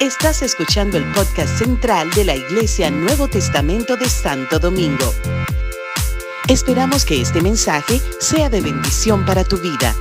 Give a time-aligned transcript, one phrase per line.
[0.00, 5.12] Estás escuchando el podcast central de la Iglesia Nuevo Testamento de Santo Domingo.
[6.48, 9.94] Esperamos que este mensaje sea de bendición para tu vida.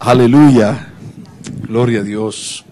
[0.00, 0.92] Aleluya.
[1.68, 2.64] Gloria a Dios.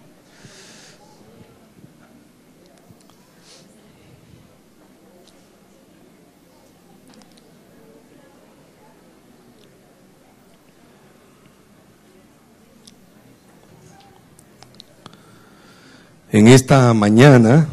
[16.37, 17.67] En esta mañana,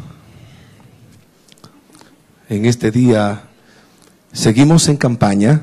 [2.48, 3.42] en este día,
[4.32, 5.60] seguimos en campaña.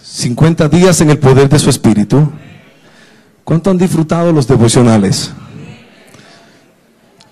[0.00, 2.30] 50 días en el poder de su espíritu.
[3.42, 5.32] ¿Cuánto han disfrutado los devocionales?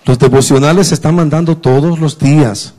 [0.03, 2.73] Los devocionales se están mandando todos los días.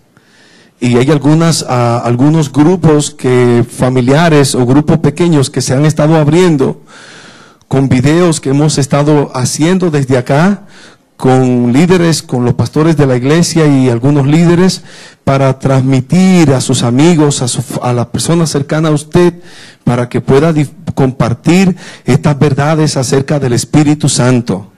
[0.80, 6.16] Y hay algunas, ah, algunos grupos que, familiares o grupos pequeños que se han estado
[6.16, 6.82] abriendo
[7.68, 10.66] con videos que hemos estado haciendo desde acá,
[11.16, 14.82] con líderes, con los pastores de la iglesia y algunos líderes
[15.22, 19.34] para transmitir a sus amigos, a, su, a la persona cercana a usted,
[19.84, 20.52] para que pueda
[20.94, 24.72] compartir estas verdades acerca del Espíritu Santo.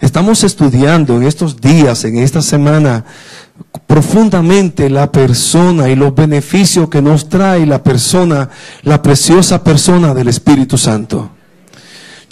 [0.00, 3.04] Estamos estudiando en estos días, en esta semana,
[3.86, 8.50] profundamente la persona y los beneficios que nos trae la persona,
[8.82, 11.30] la preciosa persona del Espíritu Santo.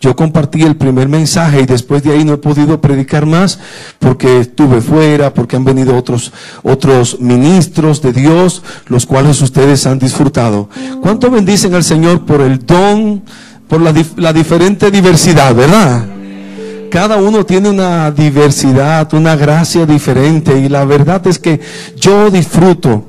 [0.05, 3.59] Yo compartí el primer mensaje y después de ahí no he podido predicar más
[3.99, 6.31] porque estuve fuera, porque han venido otros,
[6.63, 10.69] otros ministros de Dios, los cuales ustedes han disfrutado.
[11.01, 13.23] ¿Cuánto bendicen al Señor por el don,
[13.67, 16.05] por la, la diferente diversidad, verdad?
[16.91, 21.63] Cada uno tiene una diversidad, una gracia diferente y la verdad es que
[21.97, 23.07] yo disfruto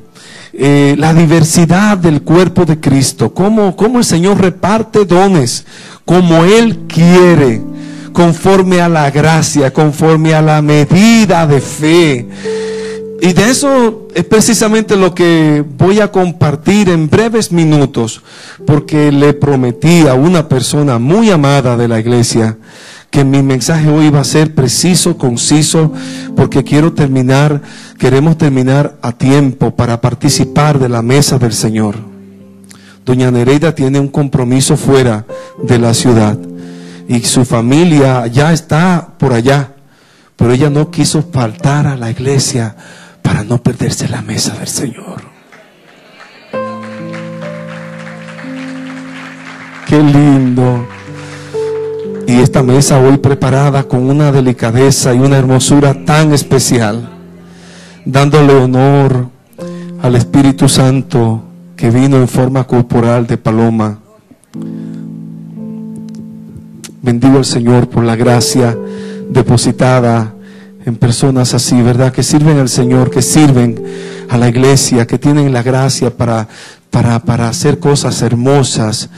[0.57, 5.65] eh, la diversidad del cuerpo de Cristo, cómo, cómo el Señor reparte dones,
[6.05, 7.61] como Él quiere,
[8.13, 12.25] conforme a la gracia, conforme a la medida de fe.
[13.21, 18.21] Y de eso es precisamente lo que voy a compartir en breves minutos,
[18.65, 22.57] porque le prometí a una persona muy amada de la iglesia
[23.15, 25.93] que mi mensaje hoy va a ser preciso, conciso,
[26.35, 27.61] porque quiero terminar,
[27.97, 31.95] queremos terminar a tiempo para participar de la mesa del Señor.
[33.05, 35.25] Doña Nereida tiene un compromiso fuera
[35.63, 36.37] de la ciudad
[37.07, 39.75] y su familia ya está por allá,
[40.35, 42.75] pero ella no quiso faltar a la iglesia
[43.21, 45.21] para no perderse la mesa del Señor.
[49.87, 50.94] Qué lindo.
[52.35, 57.07] Y esta mesa hoy preparada con una delicadeza y una hermosura tan especial,
[58.03, 59.29] dándole honor
[60.01, 61.41] al Espíritu Santo
[61.77, 63.99] que vino en forma corporal de paloma.
[67.01, 68.77] Bendigo al Señor por la gracia
[69.29, 70.33] depositada
[70.85, 72.11] en personas así, ¿verdad?
[72.11, 73.81] Que sirven al Señor, que sirven
[74.27, 76.49] a la iglesia, que tienen la gracia para,
[76.89, 79.09] para, para hacer cosas hermosas.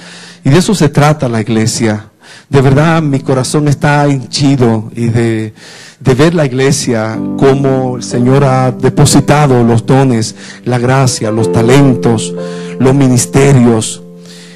[0.44, 2.12] Y de eso se trata la iglesia.
[2.50, 5.54] De verdad mi corazón está hinchido y de,
[6.00, 12.34] de ver la iglesia como el Señor ha depositado los dones, la gracia, los talentos,
[12.80, 14.02] los ministerios.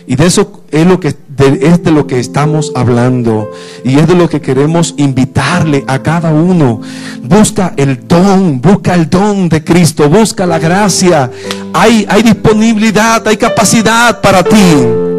[0.08, 1.16] Y de eso es lo que
[1.50, 3.50] es de lo que estamos hablando
[3.84, 6.82] y es de lo que queremos invitarle a cada uno.
[7.24, 11.32] Busca el don, busca el don de Cristo, busca la gracia.
[11.74, 15.11] Hay, hay disponibilidad, hay capacidad para ti.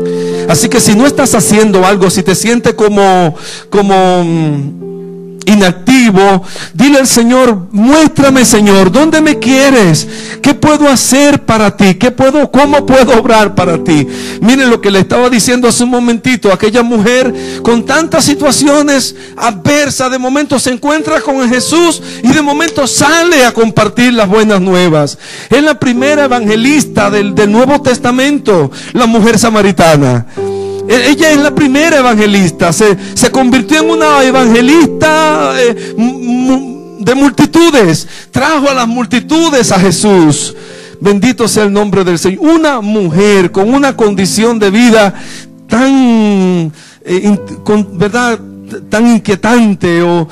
[0.48, 3.34] Así que si no estás haciendo algo, si te sientes como,
[3.70, 4.91] como mm,
[5.46, 6.42] inactivo,
[6.74, 10.06] dile al Señor, muéstrame Señor, ¿dónde me quieres?
[10.40, 11.94] ¿Qué puedo hacer para ti?
[11.94, 14.06] ¿Qué puedo, cómo puedo obrar para ti?
[14.40, 20.10] Miren lo que le estaba diciendo hace un momentito, aquella mujer con tantas situaciones adversas,
[20.10, 25.18] de momento se encuentra con Jesús y de momento sale a compartir las buenas nuevas.
[25.50, 30.26] Es la primera evangelista del, del Nuevo Testamento, la mujer samaritana.
[30.88, 32.72] E-, ella es la primera evangelista.
[32.72, 32.96] Se,
[33.30, 35.94] convirtió en una evangelista eh,
[36.98, 38.06] de multitudes.
[38.30, 40.54] Trajo a las multitudes a Jesús.
[41.00, 42.40] Bendito sea el nombre del Señor.
[42.42, 45.14] Una mujer con una condición de vida
[45.68, 46.72] tan,
[47.04, 48.38] eh, con, ¿verdad?
[48.88, 50.28] Tan inquietante o,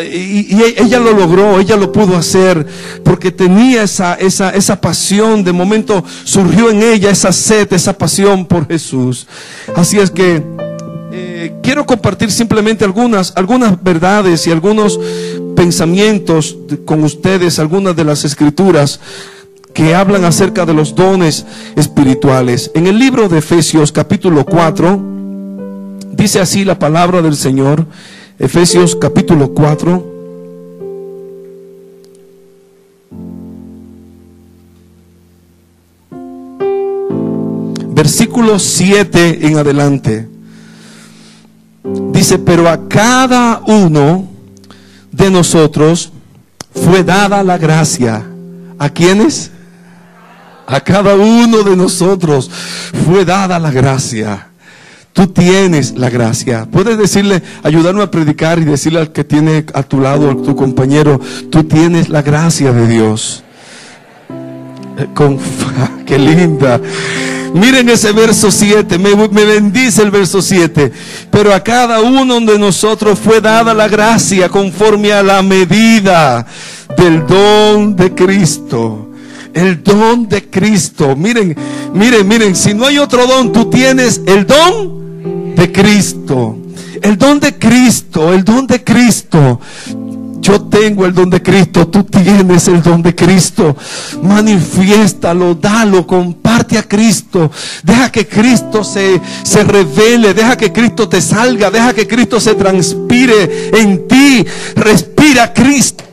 [0.00, 2.66] y, ella lo logró, ella lo pudo hacer
[3.04, 8.46] porque tenía esa, esa, esa pasión, de momento surgió en ella esa sed, esa pasión
[8.46, 9.26] por Jesús.
[9.74, 10.42] Así es que
[11.12, 14.98] eh, quiero compartir simplemente algunas, algunas verdades y algunos
[15.56, 19.00] pensamientos con ustedes, algunas de las escrituras
[19.74, 21.46] que hablan acerca de los dones
[21.76, 22.70] espirituales.
[22.74, 25.19] En el libro de Efesios capítulo 4,
[26.20, 27.86] dice así la palabra del Señor,
[28.38, 30.06] Efesios capítulo 4.
[37.94, 40.28] Versículo 7 en adelante.
[42.12, 44.28] Dice, pero a cada uno
[45.10, 46.12] de nosotros
[46.74, 48.26] fue dada la gracia.
[48.78, 49.50] ¿A quiénes?
[50.66, 52.50] A cada uno de nosotros
[53.06, 54.49] fue dada la gracia.
[55.20, 56.66] Tú tienes la gracia.
[56.72, 60.56] Puedes decirle, ayudarme a predicar y decirle al que tiene a tu lado, a tu
[60.56, 61.20] compañero,
[61.50, 63.42] tú tienes la gracia de Dios.
[64.96, 65.38] Eh, con,
[66.06, 66.80] qué linda.
[67.52, 70.90] Miren ese verso 7, me, me, bendice el verso 7.
[71.30, 76.46] Pero a cada uno de nosotros fue dada la gracia conforme a la medida
[76.96, 79.10] del don de Cristo.
[79.52, 81.14] El don de Cristo.
[81.14, 81.54] Miren,
[81.92, 85.00] miren, miren, si no hay otro don, tú tienes el don
[85.60, 86.56] de Cristo.
[87.02, 89.60] El don de Cristo, el don de Cristo.
[90.40, 93.76] Yo tengo el don de Cristo, tú tienes el don de Cristo.
[94.22, 97.50] Manifiéstalo, dalo, comparte a Cristo.
[97.82, 102.54] Deja que Cristo se, se revele, deja que Cristo te salga, deja que Cristo se
[102.54, 104.46] transpire en ti.
[104.76, 106.09] Respira Cristo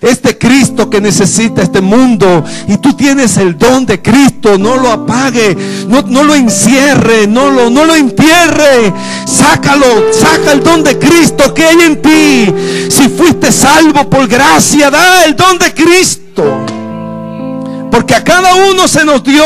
[0.00, 2.44] este Cristo que necesita este mundo.
[2.68, 5.56] Y tú tienes el don de Cristo, no lo apague,
[5.88, 8.92] no, no lo encierre, no lo, no lo entierre.
[9.26, 12.54] Sácalo, saca el don de Cristo que hay en ti.
[12.90, 16.64] Si fuiste salvo por gracia, da el don de Cristo.
[17.90, 19.44] Porque a cada uno se nos dio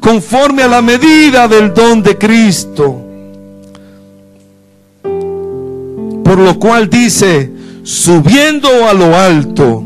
[0.00, 3.00] conforme a la medida del don de Cristo.
[6.24, 7.51] Por lo cual dice,
[7.82, 9.82] subiendo a lo alto,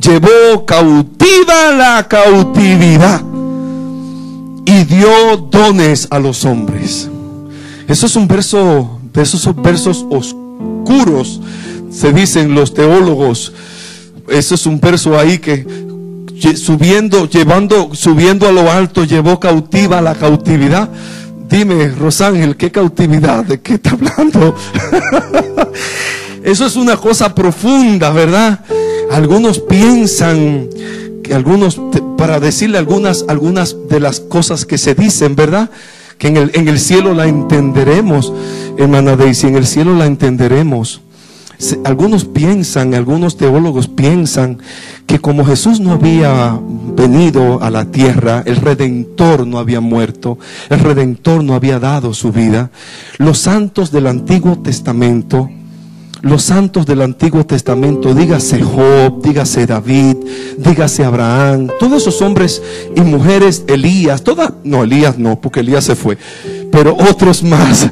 [0.00, 3.22] llevó cautiva la cautividad
[4.64, 7.08] y dio dones a los hombres.
[7.88, 11.40] Eso es un verso, de esos versos oscuros,
[11.90, 13.52] se dicen los teólogos.
[14.28, 15.64] Eso es un verso ahí que
[16.56, 20.88] subiendo, llevando, subiendo a lo alto, llevó cautiva la cautividad.
[21.48, 23.44] Dime, Rosángel, ¿qué cautividad?
[23.44, 24.56] ¿De qué está hablando?
[26.46, 28.60] Eso es una cosa profunda, ¿verdad?
[29.10, 30.68] Algunos piensan
[31.24, 31.80] que algunos,
[32.16, 35.70] para decirle algunas, algunas de las cosas que se dicen, ¿verdad?
[36.18, 38.32] Que en el, cielo la entenderemos,
[38.78, 41.00] hermana Daisy, en el cielo la entenderemos.
[41.82, 44.58] Algunos piensan, algunos teólogos piensan
[45.08, 46.56] que como Jesús no había
[46.96, 50.38] venido a la tierra, el redentor no había muerto,
[50.70, 52.70] el redentor no había dado su vida,
[53.18, 55.50] los santos del Antiguo Testamento
[56.22, 60.16] los santos del Antiguo Testamento, dígase Job, dígase David,
[60.58, 62.62] dígase Abraham, todos esos hombres
[62.94, 66.16] y mujeres, Elías, todas, no, Elías no, porque Elías se fue,
[66.72, 67.90] pero otros más,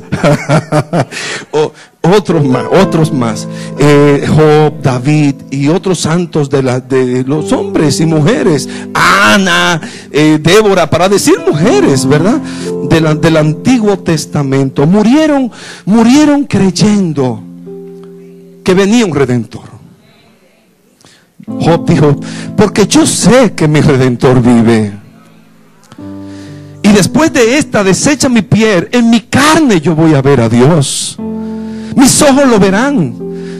[2.02, 3.46] otros más, otros más,
[3.78, 9.80] eh, Job, David y otros santos de, los hombres y mujeres, Ana,
[10.10, 12.40] eh, Débora, para decir mujeres, ¿verdad?
[12.90, 15.50] del Antiguo Testamento, murieron,
[15.84, 17.43] murieron creyendo
[18.64, 19.74] que venía un redentor.
[21.46, 22.16] Job dijo,
[22.56, 24.92] porque yo sé que mi redentor vive.
[26.82, 30.48] Y después de esta desecha mi piel, en mi carne yo voy a ver a
[30.48, 31.16] Dios.
[31.94, 33.14] Mis ojos lo verán.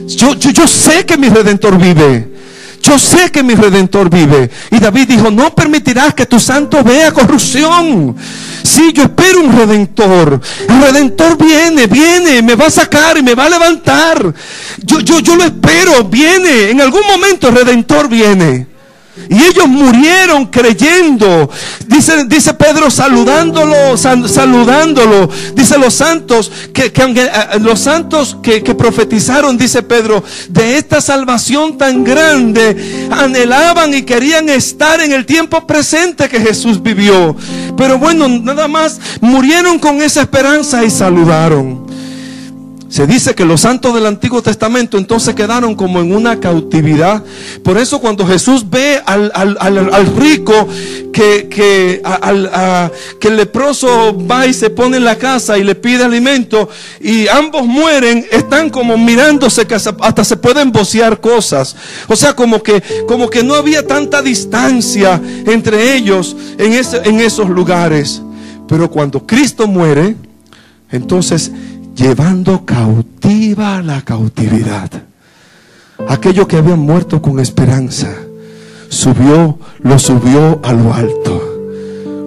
[0.08, 2.33] Yo, yo, yo sé que mi redentor vive.
[2.84, 4.50] Yo sé que mi redentor vive.
[4.70, 8.14] Y David dijo, no permitirás que tu santo vea corrupción.
[8.62, 10.38] Sí, yo espero un redentor.
[10.68, 14.34] El redentor viene, viene, me va a sacar y me va a levantar.
[14.82, 16.68] Yo, yo, yo lo espero, viene.
[16.68, 18.73] En algún momento el redentor viene.
[19.28, 21.48] Y ellos murieron creyendo.
[21.86, 25.30] Dice, dice Pedro saludándolo, saludándolo.
[25.54, 27.30] Dice los santos que, eh,
[27.60, 34.48] los santos que, que, profetizaron, dice Pedro, de esta salvación tan grande, anhelaban y querían
[34.48, 37.36] estar en el tiempo presente que Jesús vivió.
[37.76, 41.83] Pero bueno, nada más murieron con esa esperanza y saludaron.
[42.94, 47.24] Se dice que los santos del Antiguo Testamento entonces quedaron como en una cautividad.
[47.64, 49.32] Por eso cuando Jesús ve al,
[50.16, 50.68] rico
[51.12, 52.00] que, que,
[53.18, 56.68] que el leproso va y se pone en la casa y le pide alimento
[57.00, 59.66] y ambos mueren, están como mirándose
[60.00, 61.74] hasta se pueden bocear cosas.
[62.06, 67.18] O sea, como que, como que no había tanta distancia entre ellos en, ese, en
[67.18, 68.22] esos lugares.
[68.68, 70.14] Pero cuando Cristo muere,
[70.92, 71.50] entonces
[71.94, 74.90] llevando cautiva la cautividad.
[76.08, 78.14] Aquellos que habían muerto con esperanza,
[78.88, 81.50] subió, lo subió a lo alto.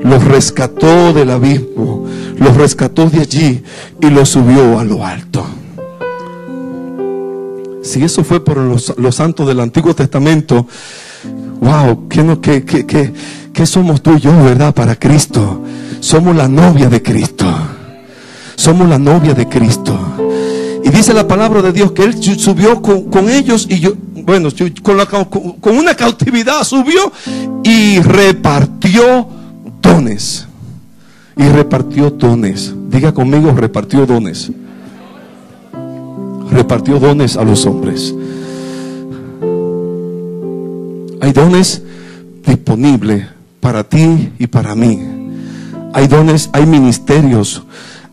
[0.04, 2.06] Los rescató del abismo,
[2.38, 3.64] los rescató de allí
[4.02, 5.46] y los subió a lo alto.
[7.84, 10.68] Si eso fue por los, los santos del Antiguo Testamento,
[11.62, 13.14] wow, ¿qué, no, qué, qué, qué,
[13.54, 15.62] qué somos tú y yo, verdad, para Cristo?
[16.00, 17.48] Somos la novia de Cristo.
[18.58, 19.98] Somos la novia de Cristo.
[20.84, 24.50] Y dice la palabra de Dios que Él subió con, ellos y yo, bueno,
[24.82, 27.12] con, con, una cautividad subió
[27.64, 29.28] y repartió
[29.82, 30.48] dones.
[31.38, 32.74] Y repartió dones.
[32.90, 34.52] Diga conmigo, repartió dones.
[36.52, 38.16] Repartió dones a los hombres.
[41.22, 41.84] Hay dones
[42.44, 43.28] disponibles
[43.60, 45.00] para ti y para mí.
[45.94, 47.64] Hay dones, hay ministerios,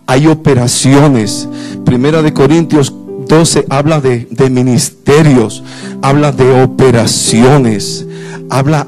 [0.06, 1.48] hay operaciones.
[1.84, 2.92] Primera de Corintios
[3.26, 5.62] 12 habla de, ministerios,
[6.02, 8.06] habla de operaciones,
[8.50, 8.86] habla,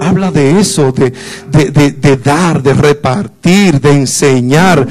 [0.00, 1.12] habla de eso, de,
[1.50, 4.86] de, dar, de repartir, de enseñar,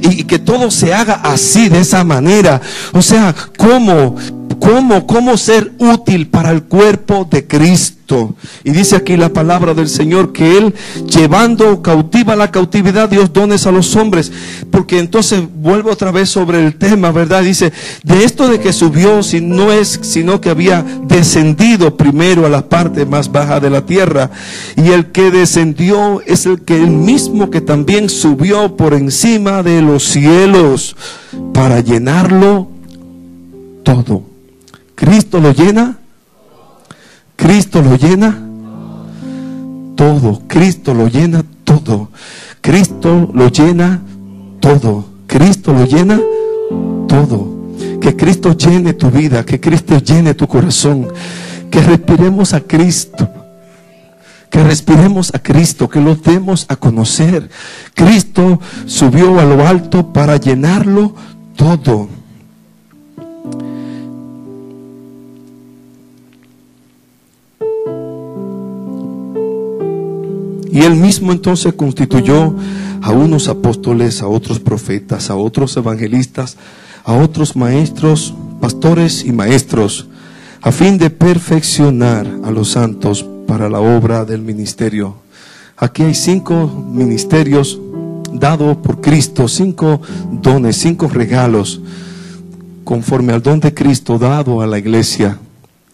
[0.00, 2.60] y, que todo se haga así, de esa manera.
[2.92, 4.16] O sea, ¿cómo?
[4.62, 8.36] ¿Cómo, cómo ser útil para el cuerpo de Cristo?
[8.62, 10.72] Y dice aquí la palabra del Señor que Él
[11.12, 14.30] llevando cautiva la cautividad, Dios dones a los hombres.
[14.70, 17.42] Porque entonces vuelvo otra vez sobre el tema, ¿verdad?
[17.42, 17.72] Dice,
[18.04, 22.68] de esto de que subió, si no es, sino que había descendido primero a la
[22.68, 24.30] parte más baja de la tierra.
[24.76, 29.82] Y el que descendió es el que el mismo que también subió por encima de
[29.82, 30.94] los cielos
[31.52, 32.68] para llenarlo
[33.82, 34.31] todo.
[35.02, 35.98] Cristo lo llena.
[37.34, 38.40] Cristo lo llena
[39.96, 40.42] todo.
[40.46, 42.10] Cristo lo llena todo.
[42.60, 44.00] Cristo lo llena
[44.60, 45.04] todo.
[45.26, 46.20] Cristo lo llena
[47.08, 47.48] todo.
[48.00, 51.08] Que Cristo llene tu vida, que Cristo llene tu corazón.
[51.68, 53.28] Que respiremos a Cristo.
[54.50, 57.50] Que respiremos a Cristo, que lo demos a conocer.
[57.94, 61.12] Cristo subió a lo alto para llenarlo
[61.56, 62.21] todo.
[70.72, 72.54] Y él mismo entonces constituyó
[73.02, 76.56] a unos apóstoles, a otros profetas, a otros evangelistas,
[77.04, 80.08] a otros maestros, pastores y maestros,
[80.62, 85.16] a fin de perfeccionar a los santos para la obra del ministerio.
[85.76, 87.78] Aquí hay cinco ministerios
[88.32, 90.00] dados por Cristo, cinco
[90.40, 91.82] dones, cinco regalos,
[92.82, 95.36] conforme al don de Cristo dado a la iglesia.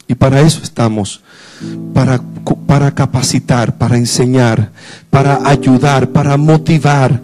[0.07, 1.21] Y para eso estamos
[1.93, 2.21] para,
[2.55, 4.71] para capacitar, para enseñar,
[5.11, 7.23] para ayudar, para motivar,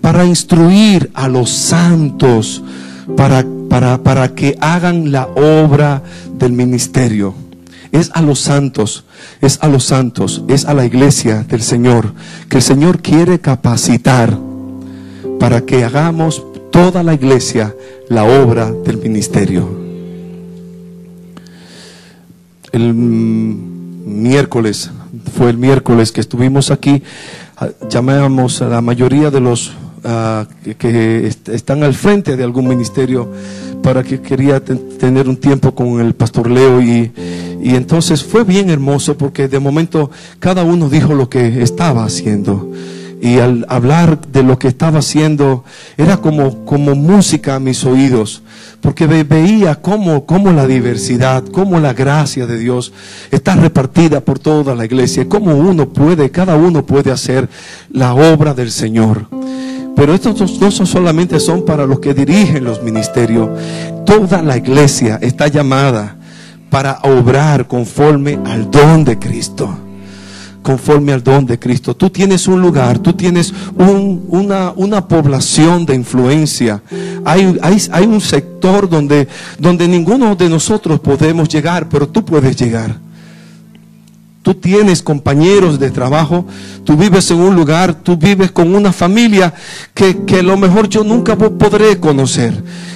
[0.00, 2.62] para instruir a los santos,
[3.16, 6.02] para, para, para que hagan la obra
[6.38, 7.34] del ministerio.
[7.92, 9.04] Es a los santos,
[9.40, 12.14] es a los santos, es a la iglesia del Señor,
[12.48, 14.38] que el Señor quiere capacitar
[15.38, 17.74] para que hagamos toda la iglesia
[18.08, 19.68] la obra del ministerio.
[22.72, 22.94] El
[24.04, 24.90] miércoles,
[25.36, 27.02] fue el miércoles que estuvimos aquí,
[27.56, 29.72] ah, llamamos a la mayoría de los
[30.04, 30.46] ah,
[30.78, 33.30] que, están al frente de algún ministerio
[33.82, 37.12] para que quería tener un tiempo con el pastor Leo y,
[37.62, 42.70] y entonces fue bien hermoso porque de momento cada uno dijo lo que estaba haciendo
[43.22, 45.62] y al hablar de lo que estaba haciendo
[45.96, 48.42] era como, como música a mis oídos,
[48.80, 52.92] porque veía cómo, cómo la diversidad, cómo la gracia de Dios
[53.30, 57.48] está repartida por toda la iglesia, cómo uno puede, cada uno puede hacer
[57.92, 59.28] la obra del Señor.
[59.94, 63.50] Pero estos no son solamente son para los que dirigen los ministerios,
[64.04, 66.16] toda la iglesia está llamada
[66.70, 69.78] para obrar conforme al don de Cristo
[70.62, 71.94] conforme al don de Cristo.
[71.94, 76.82] Tú tienes un lugar, tú tienes una, una, población de influencia.
[77.24, 79.28] Hay, hay, hay un sector donde,
[79.58, 82.96] donde ninguno de nosotros podemos llegar, pero tú puedes llegar.
[84.42, 86.44] Tú tienes compañeros de trabajo,
[86.84, 89.54] tú vives en un lugar, tú vives con una familia
[89.94, 92.52] que, que a lo mejor yo nunca podré conocer,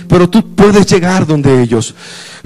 [0.09, 1.95] pero tú puedes llegar donde ellos.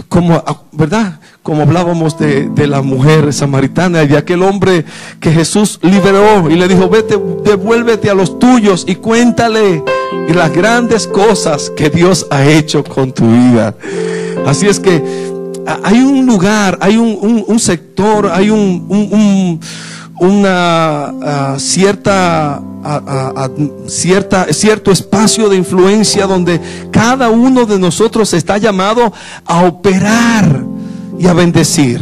[0.08, 1.18] Como, ah, ¿verdad?
[1.42, 4.84] Como hablábamos de, la mujer samaritana y de aquel hombre
[5.20, 9.82] que Jesús liberó y le dijo, vete, devuélvete a los tuyos y cuéntale
[10.28, 13.74] las grandes cosas que Dios ha hecho con tu vida.
[14.46, 15.02] Así es que
[15.82, 19.60] hay un lugar, hay un, sector, hay un,
[20.20, 22.60] una cierta,
[23.86, 29.10] cierta, cierto espacio de influencia donde cada uno de nosotros está llamado
[29.46, 30.79] a operar
[31.20, 32.00] y a bendecir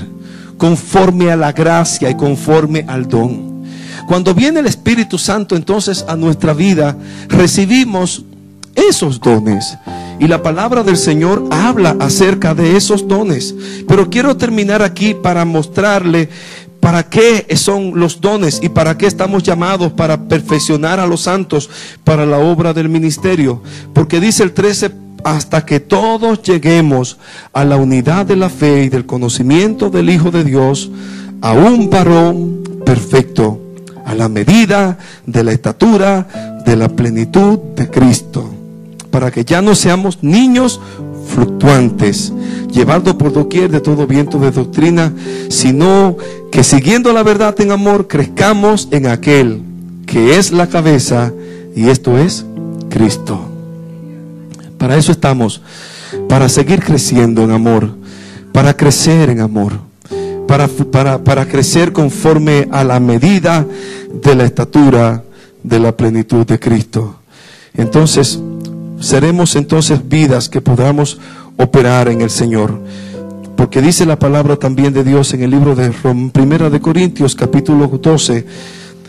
[0.57, 3.65] conforme a la gracia y conforme al don.
[4.07, 6.97] Cuando viene el Espíritu Santo entonces a nuestra vida,
[7.29, 8.25] recibimos
[8.77, 9.77] esos dones.
[10.21, 13.55] Y la palabra del Señor habla acerca de esos dones.
[13.89, 16.29] Pero quiero terminar aquí para mostrarle
[16.81, 21.69] para qué son los dones y para qué estamos llamados para perfeccionar a los santos
[22.05, 23.63] para la obra del ministerio.
[23.93, 27.19] Porque dice el 13, hasta que todos lleguemos
[27.53, 30.91] a la unidad de la fe y del conocimiento del Hijo de Dios,
[31.41, 33.61] a un varón perfecto,
[34.05, 38.59] a la medida de la estatura de la plenitud de Cristo
[39.11, 40.81] para que ya no seamos niños
[41.27, 42.33] fluctuantes,
[42.71, 45.13] llevados por doquier de todo viento de doctrina,
[45.49, 46.17] sino
[46.51, 49.63] que siguiendo la verdad en amor, crezcamos en aquel
[50.07, 51.33] que es la cabeza,
[51.75, 52.47] y esto es
[52.89, 53.58] Cristo.
[54.79, 55.61] Para eso estamos,
[56.29, 57.97] para seguir creciendo en amor,
[58.53, 59.73] para crecer en amor,
[60.47, 63.67] para, para, para crecer conforme a la medida
[64.13, 65.25] de la estatura
[65.63, 67.17] de la plenitud de Cristo.
[67.75, 68.41] Entonces,
[69.01, 71.19] seremos entonces vidas que podamos
[71.57, 72.81] operar en el Señor.
[73.57, 75.91] Porque dice la palabra también de Dios en el libro de
[76.33, 78.47] Primera de Corintios, capítulo 12.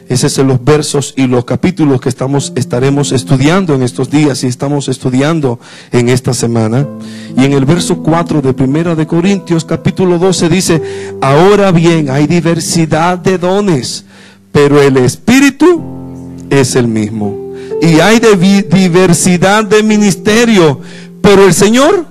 [0.09, 4.47] Ese es los versos y los capítulos que estamos, estaremos estudiando en estos días y
[4.47, 5.59] estamos estudiando
[5.91, 6.87] en esta semana.
[7.37, 10.81] Y en el verso 4 de Primera de Corintios, capítulo 12, dice,
[11.21, 14.05] ahora bien, hay diversidad de dones,
[14.51, 15.81] pero el Espíritu
[16.49, 17.49] es el mismo
[17.81, 20.81] y hay diversidad de ministerio,
[21.21, 22.08] pero el Señor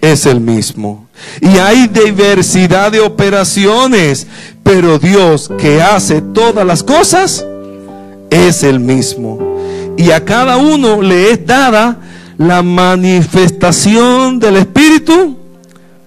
[0.00, 1.06] es el mismo.
[1.40, 4.26] Y hay diversidad de operaciones,
[4.62, 7.44] pero Dios que hace todas las cosas
[8.30, 9.38] es el mismo.
[9.96, 11.98] Y a cada uno le es dada
[12.38, 15.36] la manifestación del Espíritu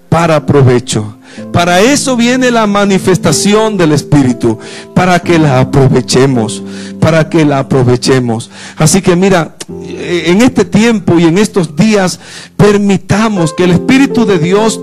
[0.09, 1.15] para provecho.
[1.51, 4.59] Para eso viene la manifestación del Espíritu,
[4.93, 6.61] para que la aprovechemos,
[6.99, 8.49] para que la aprovechemos.
[8.77, 12.19] Así que mira, en este tiempo y en estos días,
[12.57, 14.79] permitamos que el Espíritu de Dios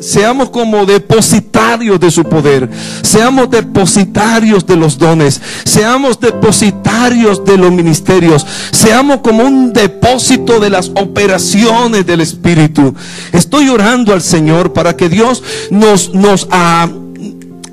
[0.00, 2.68] seamos como depositarios de su poder,
[3.02, 10.70] seamos depositarios de los dones, seamos depositarios de los ministerios, seamos como un depósito de
[10.70, 12.94] las operaciones del Espíritu.
[13.32, 16.88] Estoy orando al Señor para que Dios nos, nos, ah,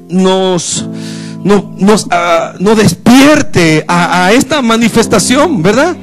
[0.10, 0.86] nos,
[1.48, 5.96] nos, ah, nos, despierte a, esta manifestación, ¿verdad?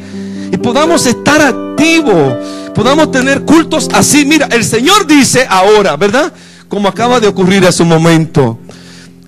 [0.50, 2.35] Y podamos estar activos,
[2.74, 4.24] podamos tener cultos así.
[4.24, 6.33] Mira, el Señor dice ahora, ¿verdad?
[6.68, 8.59] Como acaba de ocurrir hace un momento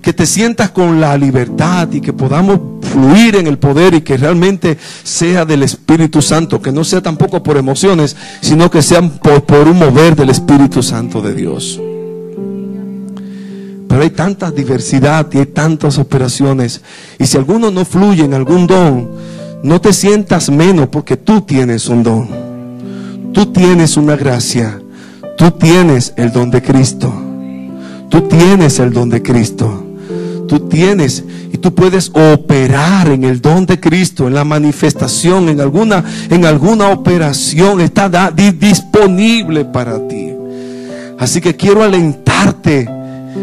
[0.01, 4.17] que te sientas con la libertad y que podamos fluir en el poder y que
[4.17, 9.43] realmente sea del Espíritu Santo, que no sea tampoco por emociones, sino que sea por,
[9.43, 11.79] por un mover del Espíritu Santo de Dios.
[13.97, 16.81] Pero hay tanta diversidad y hay tantas operaciones.
[17.17, 19.09] Y si alguno no fluye en algún don,
[19.63, 22.27] no te sientas menos porque tú tienes un don.
[23.33, 24.79] Tú tienes una gracia.
[25.35, 27.11] Tú tienes el don de Cristo.
[28.11, 29.83] Tú tienes el don de Cristo.
[30.47, 35.59] Tú tienes y tú puedes operar en el don de Cristo, en la manifestación, en
[35.59, 37.81] alguna, en alguna operación.
[37.81, 40.33] Está disponible para ti.
[41.17, 42.95] Así que quiero alentarte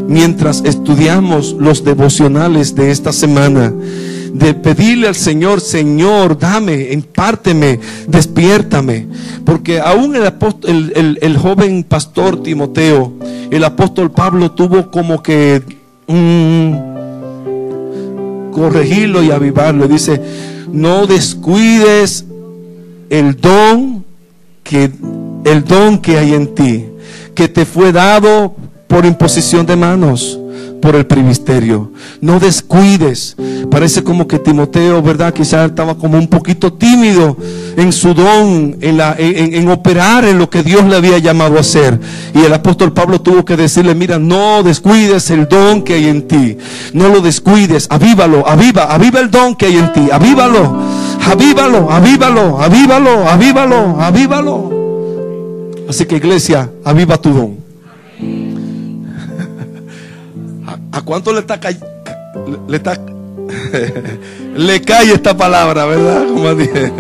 [0.08, 3.72] mientras estudiamos los devocionales de esta semana,
[4.34, 7.78] de pedirle al Señor, Señor, dame, impárteme,
[8.08, 9.06] despiértame.
[9.44, 13.12] Porque aún el, el, joven pastor Timoteo,
[13.50, 15.62] el apóstol Pablo tuvo como que
[16.08, 16.72] mm,
[18.50, 19.86] corregirlo y avivarlo.
[19.86, 20.20] Dice,
[20.72, 22.24] no descuides
[23.10, 24.04] el don
[24.64, 24.90] que
[25.44, 26.86] el don que hay en ti,
[27.34, 28.56] que te fue dado
[28.94, 30.38] por imposición de manos,
[30.80, 31.90] por el ministerio.
[32.20, 33.34] No descuides.
[33.68, 35.34] Parece como que Timoteo, ¿verdad?
[35.34, 37.36] Quizás estaba como un poquito tímido
[37.76, 41.62] en su don, en, la, en, operar en lo que Dios le había llamado a
[41.62, 41.98] hacer.
[42.36, 46.28] Y el apóstol Pablo tuvo que decirle, mira, no descuides el don que hay en
[46.28, 46.56] ti.
[46.92, 50.78] No lo descuides, avívalo, aviva, aviva el don que hay en ti, avívalo,
[51.26, 54.72] avívalo, avívalo, avívalo, avívalo, avívalo.
[55.88, 57.63] Así que iglesia, aviva tu don.
[60.94, 61.58] ¿A cuánto le está
[62.68, 63.00] le, está
[64.56, 66.28] le cae esta palabra, verdad?
[66.28, 66.92] Como dije.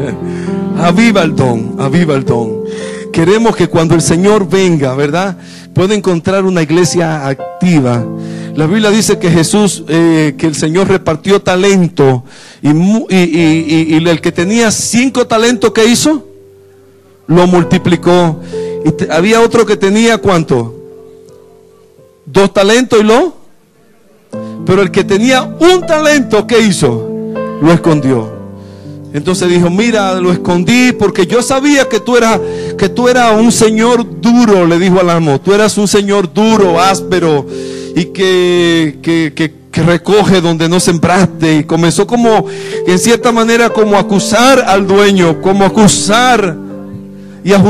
[0.78, 2.64] Aviva el don, aviva el don.
[3.12, 5.36] Queremos que cuando el Señor venga, ¿verdad?
[5.72, 8.04] Pueda encontrar una iglesia activa.
[8.56, 12.24] La Biblia dice que Jesús, eh, que el Señor repartió talento
[12.60, 16.26] y, y, el que tenía cinco talentos que hizo,
[17.28, 18.40] lo multiplicó.
[18.84, 20.74] Y había otro que tenía cuánto?
[22.26, 23.43] dos talentos y lo.
[24.66, 27.08] Pero el que tenía un talento, ¿qué hizo?
[27.60, 28.32] Lo escondió.
[29.12, 32.40] Entonces dijo, mira, lo escondí porque yo sabía que tú eras
[32.76, 35.40] que tú eras un señor duro, le dijo al amo.
[35.40, 37.46] Tú eras un señor duro, áspero
[37.94, 41.58] y que, que, que, recoge donde no sembraste.
[41.58, 42.46] Y comenzó como,
[42.86, 46.56] en cierta manera, como acusar al dueño, como acusar
[47.44, 47.62] y a,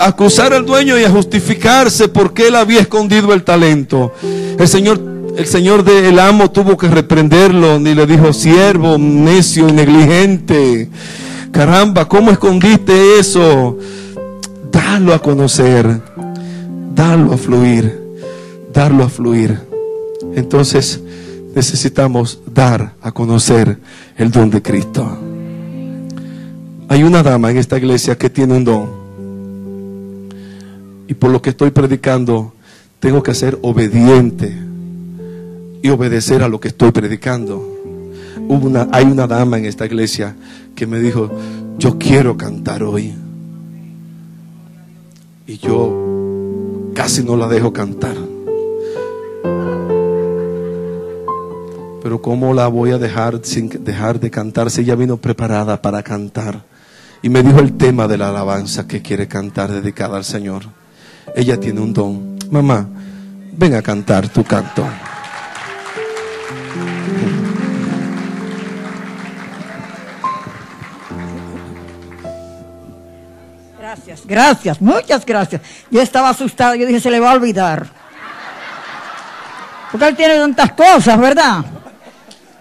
[0.00, 4.12] acusar al dueño y a justificarse porque él había escondido el talento.
[4.22, 5.00] El Señor,
[5.36, 10.88] el Señor del amo tuvo que reprenderlo, ni le dijo, siervo, necio, negligente.
[11.50, 13.78] Caramba, ¿cómo escondiste eso?
[14.70, 16.00] Dalo a conocer,
[16.94, 17.98] dalo a fluir,
[18.72, 19.58] darlo a fluir.
[20.34, 21.00] Entonces
[21.54, 23.78] necesitamos dar a conocer
[24.16, 25.18] el don de Cristo.
[26.88, 29.00] Hay una dama en esta iglesia que tiene un don
[31.08, 32.52] y por lo que estoy predicando,
[33.00, 34.69] tengo que ser obediente
[35.82, 37.62] y obedecer a lo que estoy predicando.
[38.48, 40.36] una, hay una dama en esta iglesia
[40.74, 41.30] que me dijo,
[41.78, 43.14] yo quiero cantar hoy.
[45.46, 48.16] Y yo casi no la dejo cantar.
[52.02, 56.02] Pero ¿cómo la voy a dejar sin dejar de cantar si ella vino preparada para
[56.02, 56.62] cantar?
[57.22, 60.64] Y me dijo el tema de la alabanza que quiere cantar dedicada al Señor.
[61.36, 62.38] Ella tiene un don.
[62.50, 62.88] Mamá,
[63.56, 64.84] ven a cantar tu canto.
[73.78, 75.62] Gracias, gracias, muchas gracias.
[75.90, 77.86] Yo estaba asustado, yo dije, se le va a olvidar.
[79.90, 81.64] Porque él tiene tantas cosas, ¿verdad?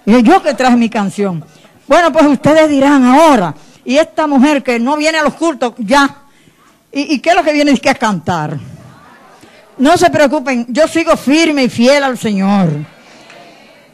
[0.05, 1.45] Y yo que traje mi canción.
[1.87, 3.53] Bueno, pues ustedes dirán ahora,
[3.85, 6.23] y esta mujer que no viene a los cultos, ya,
[6.91, 8.57] ¿Y, qué es lo que viene es que a cantar?
[9.77, 12.69] No se preocupen, yo sigo firme y fiel al Señor.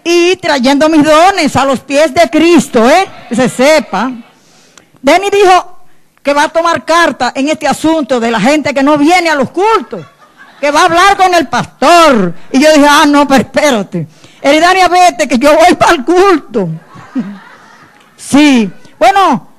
[0.08, 3.08] Y trayendo mis dones a los pies de Cristo, ¿eh?
[3.28, 4.12] Que se sepa.
[5.02, 5.80] Denny dijo
[6.22, 9.36] que va a tomar carta en este asunto de la gente que no viene a
[9.36, 10.06] los cultos.
[10.62, 12.36] Que va a hablar con el pastor.
[12.52, 14.08] Y yo dije, ah, no, pero espérate.
[14.44, 16.70] Eridania, vete, que yo voy para el culto.
[18.15, 18.70] sí.
[19.00, 19.50] Bueno,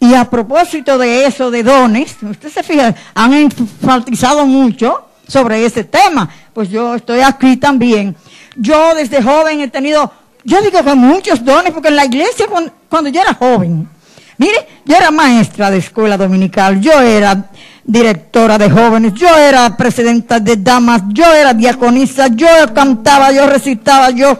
[0.00, 5.84] y a propósito de eso, de dones, usted se fija, han enfatizado mucho sobre ese
[5.84, 6.30] tema.
[6.54, 8.16] Pues yo estoy aquí también.
[8.56, 10.12] Yo desde joven he tenido,
[10.44, 12.46] yo digo que muchos dones, porque en la iglesia
[12.88, 13.88] cuando, yo era joven,
[14.36, 17.50] mire, yo era maestra de escuela dominical, yo era
[17.84, 24.10] directora de jóvenes, yo era presidenta de damas, yo era diaconisa, yo cantaba, yo recitaba,
[24.10, 24.38] yo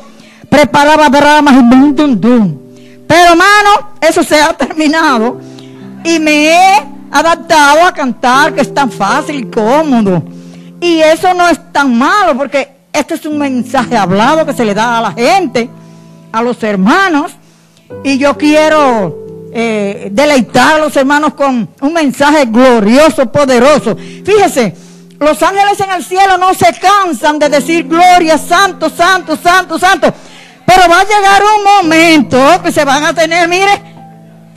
[0.49, 2.59] preparaba dramas y dum, dum, dum.
[3.07, 5.41] Pero hermano, eso se ha terminado
[6.05, 10.23] y me he adaptado a cantar, que es tan fácil y cómodo.
[10.81, 14.75] Y eso no es tan malo, porque este es un mensaje hablado que se le
[14.75, 15.71] da a la gente,
[16.31, 17.33] a los hermanos.
[18.05, 23.97] Y yo quiero eh, deleitar a los hermanos con un mensaje glorioso, poderoso.
[23.97, 24.77] Fíjese,
[25.19, 30.13] los ángeles en el cielo no se cansan de decir gloria, santo, santo, santo, santo.
[30.67, 33.83] Pero va a llegar un momento que se van a tener, mire,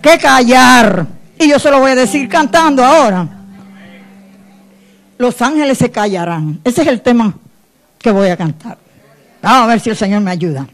[0.01, 1.05] que callar.
[1.39, 3.27] Y yo se lo voy a decir cantando ahora.
[5.17, 6.59] Los ángeles se callarán.
[6.65, 7.33] Ese es el tema
[7.99, 8.77] que voy a cantar.
[9.41, 10.67] Vamos a ver si el Señor me ayuda.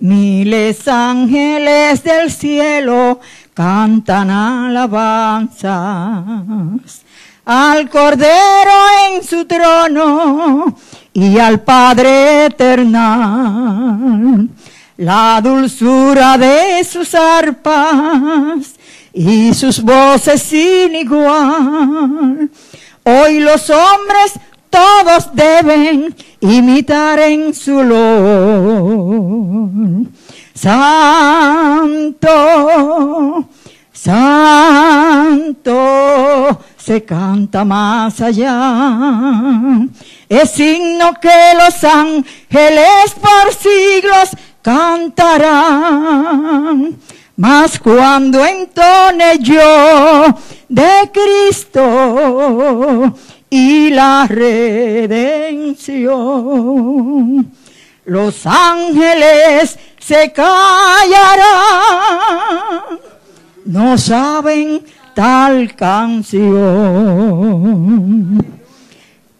[0.00, 3.18] Miles ángeles del cielo
[3.52, 5.66] cantan alabanzas
[7.44, 8.70] al Cordero
[9.10, 10.76] en su trono
[11.12, 14.48] y al Padre eternal.
[14.98, 18.76] La dulzura de sus arpas
[19.12, 22.48] y sus voces sin igual.
[23.02, 24.34] Hoy los hombres
[24.70, 29.68] todos deben imitar en su olor.
[30.54, 32.30] Santo,
[33.92, 35.76] santo,
[36.76, 39.86] se canta más allá.
[40.28, 44.30] Es signo que los ángeles por siglos
[44.62, 46.18] cantarán
[47.38, 50.34] mas cuando entone yo
[50.68, 53.14] de Cristo
[53.50, 56.08] y la redención,
[58.04, 61.40] los ángeles se callarán,
[63.64, 64.84] no saben
[65.14, 66.46] tal canción.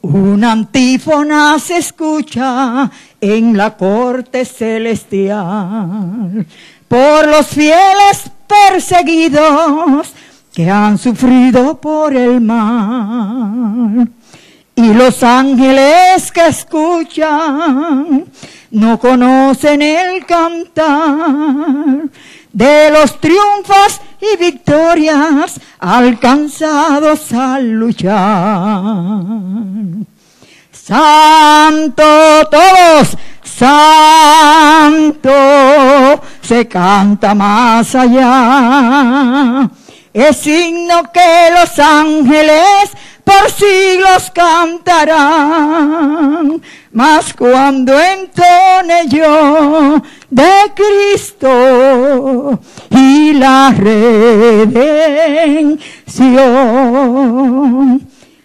[0.01, 2.89] Una antífona se escucha
[3.21, 6.47] en la corte celestial
[6.87, 10.13] por los fieles perseguidos
[10.59, 14.09] que han sufrido por el mal.
[14.75, 18.25] Y los ángeles que escuchan
[18.73, 22.09] no conocen el cantar
[22.53, 29.23] de los triunfos y victorias alcanzados al luchar.
[30.73, 32.03] Santo
[32.51, 35.31] todos, santo
[36.43, 39.71] se canta más allá.
[40.13, 42.91] Es signo que los ángeles
[43.25, 45.43] por siglos cantarán,
[46.93, 54.89] mas cuando entone yo de Cristo y la redención,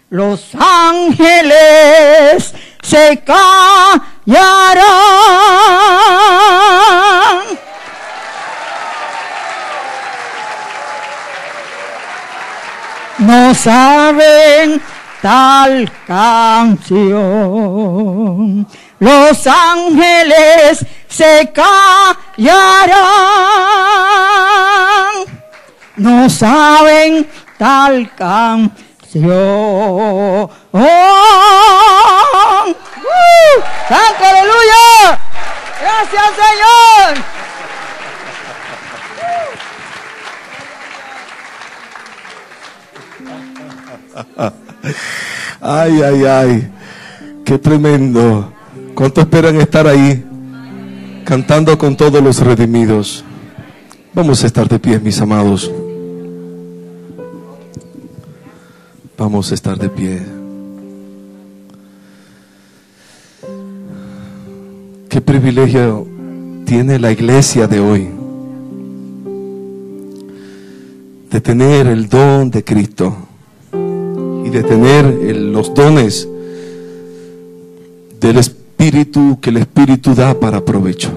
[0.10, 4.04] los ángeles se callarán.
[13.20, 14.82] No saben
[15.22, 17.08] tal canción.
[19.00, 22.96] Los ángeles se callarán,
[25.98, 28.74] no saben tal canción.
[29.26, 30.50] ¡Uh!
[33.88, 34.33] ¡Santo
[45.66, 46.72] Ay, ay, ay.
[47.46, 48.52] Qué tremendo.
[48.94, 50.22] ¿Cuánto esperan estar ahí
[51.24, 53.24] cantando con todos los redimidos?
[54.14, 55.72] Vamos a estar de pie, mis amados.
[59.18, 60.22] Vamos a estar de pie.
[65.08, 66.06] Qué privilegio
[66.66, 68.10] tiene la iglesia de hoy
[71.32, 73.16] de tener el don de Cristo
[74.54, 76.28] de tener el- los dones
[78.20, 81.12] del Espíritu que el Espíritu da para provecho.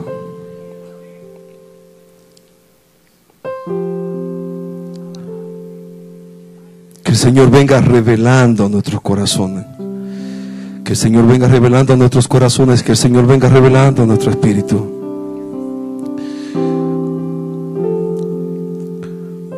[7.03, 9.65] Que el Señor venga revelando nuestros corazones.
[10.85, 12.83] Que el Señor venga revelando nuestros corazones.
[12.83, 14.93] Que el Señor venga revelando nuestro espíritu.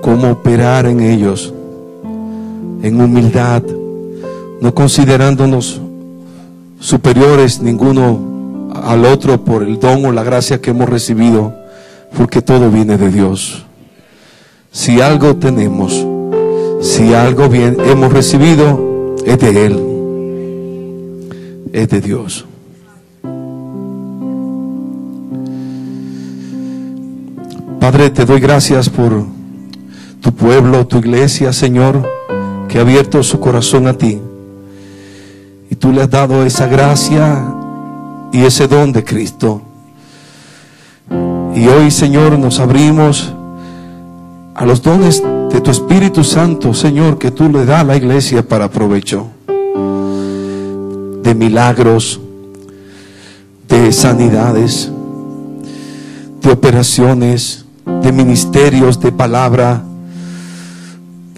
[0.03, 1.53] Cómo operar en ellos
[2.83, 3.63] en humildad,
[4.61, 5.81] no considerándonos
[6.81, 11.55] superiores ninguno al otro por el don o la gracia que hemos recibido,
[12.17, 13.65] porque todo viene de Dios.
[14.71, 16.07] Si algo tenemos,
[16.81, 19.81] si algo bien hemos recibido, es de Él,
[21.73, 22.45] es de Dios.
[27.81, 29.25] Padre, te doy gracias por
[30.21, 32.18] tu pueblo, tu iglesia, Señor,
[32.69, 34.21] que ha abierto su corazón a ti.
[35.71, 37.45] Y tú le has dado esa gracia
[38.33, 39.63] y ese don de Cristo.
[41.55, 43.33] Y hoy, Señor, nos abrimos
[44.55, 48.47] a los dones de tu Espíritu Santo, Señor, que tú le das a la iglesia
[48.47, 49.27] para provecho.
[51.23, 52.21] De milagros,
[53.69, 54.91] de sanidades,
[56.43, 57.65] de operaciones,
[58.03, 59.83] de ministerios, de palabra.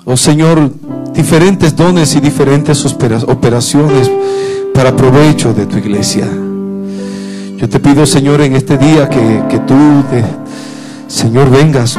[0.05, 0.71] Oh Señor,
[1.15, 4.11] diferentes dones y diferentes opera- operaciones
[4.75, 6.27] para provecho de tu iglesia.
[7.57, 9.75] Yo te pido, Señor, en este día que, que tú,
[11.09, 11.99] Señor, vengas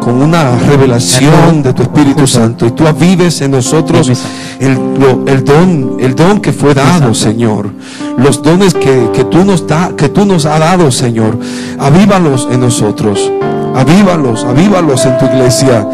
[0.00, 4.10] con una revelación de tu Espíritu Santo y tú avives en nosotros
[4.58, 4.78] el,
[5.26, 7.70] el don, el don que fue dado, Señor.
[8.16, 11.38] Los dones que, que tú nos da, que tú nos has dado, Señor.
[11.78, 13.30] Avívalos en nosotros.
[13.74, 15.86] Avívalos, avívalos en tu iglesia.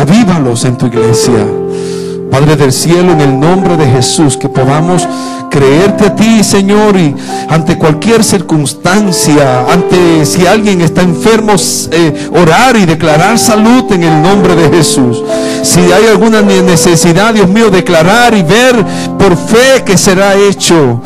[0.00, 1.46] Avívalos en tu iglesia.
[2.30, 5.08] Padre del cielo, en el nombre de Jesús, que podamos
[5.50, 7.14] creerte a ti, Señor, y
[7.48, 11.54] ante cualquier circunstancia, ante si alguien está enfermo,
[11.90, 15.22] eh, orar y declarar salud en el nombre de Jesús.
[15.62, 18.76] Si hay alguna ne- necesidad, Dios mío, declarar y ver
[19.18, 21.00] por fe que será hecho.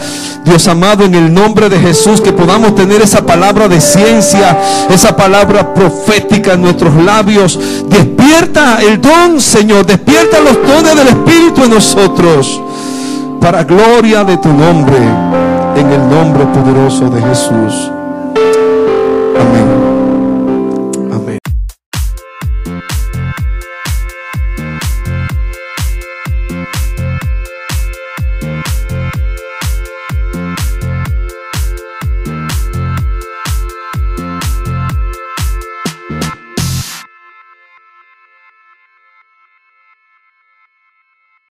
[0.45, 4.59] Dios amado, en el nombre de Jesús, que podamos tener esa palabra de ciencia,
[4.91, 7.57] esa palabra profética en nuestros labios.
[7.89, 12.61] Despierta el don, Señor, despierta los dones del Espíritu en nosotros,
[13.41, 14.99] para gloria de tu nombre,
[15.77, 18.02] en el nombre poderoso de Jesús.